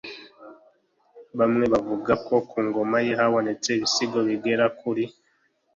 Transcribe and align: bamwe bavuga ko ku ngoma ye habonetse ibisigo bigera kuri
bamwe 1.39 1.65
bavuga 1.73 2.13
ko 2.27 2.35
ku 2.49 2.57
ngoma 2.67 2.97
ye 3.05 3.13
habonetse 3.19 3.67
ibisigo 3.73 4.19
bigera 4.27 4.65
kuri 4.79 5.03